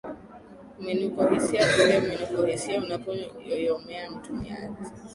[0.81, 4.83] mwinukohisia Punde mwinukohisia unapoyoyomea mtumiaji